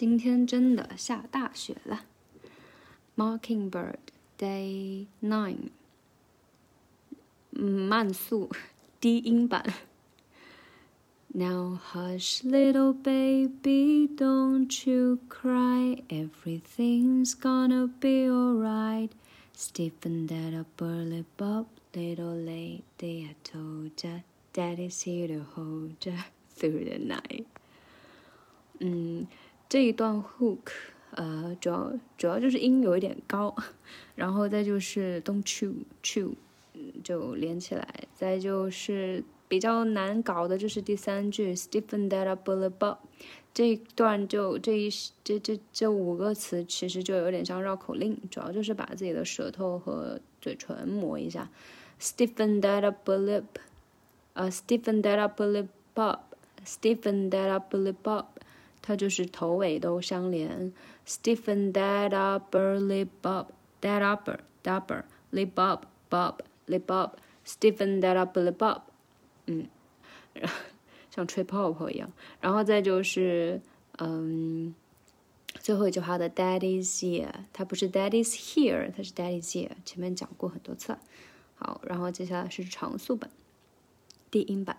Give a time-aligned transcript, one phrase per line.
[0.00, 2.04] 今天真的下大雪了。
[3.16, 3.96] Mockingbird
[4.38, 5.70] Day Nine，
[7.50, 8.50] 慢速
[9.00, 9.64] 低音版。
[11.28, 16.02] Now hush, little baby, don't you cry.
[16.08, 19.10] Everything's gonna be alright.
[19.54, 23.26] Stiffen that up, burly bob, little lady.
[23.26, 24.20] I told ya,
[24.54, 26.24] daddy's here to hold ya
[26.54, 27.46] through the night.
[28.80, 29.26] 嗯，
[29.71, 30.59] 这一段 hook，
[31.11, 33.55] 呃，主要主要就是音有一点高，
[34.15, 36.33] 然后再就是 don't chew chew，
[37.01, 42.97] 就连起来，再就是比较难搞的就是第三句 stiffen that up, burly bob。
[43.53, 44.89] 这一段就这一
[45.23, 51.49] 这这这五个词其实就有点像绕口令，主要就是把自己的舌头和嘴唇磨一下。
[51.97, 53.45] Stiffen that upper lip，
[54.33, 58.37] 呃，stiffen that upper lip up，stiffen that upper lip up，
[58.81, 60.73] 它就是头尾都相连。
[61.05, 68.83] Stiffen that upper lip up，that upper upper lip up bob lip up，stiffen that upper lip up，
[69.47, 69.67] 嗯。
[71.13, 73.61] 像吹泡泡一样，然后再就是，
[73.97, 74.73] 嗯，
[75.59, 79.71] 最后一句话的 “Daddy's here”，它不是 “Daddy's here”，它是 “Daddy's here”。
[79.83, 80.97] 前面讲过很多次。
[81.55, 83.29] 好，然后接下来是长速版，
[84.31, 84.77] 低音版。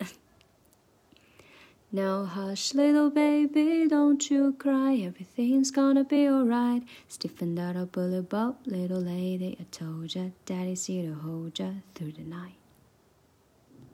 [1.94, 4.94] Now hush, little baby, don't you cry.
[4.94, 6.84] Everything's gonna be alright.
[7.06, 9.58] Stiffen that up, bully bob, little lady.
[9.60, 12.61] I told ya, Daddy's here to hold ya through the night.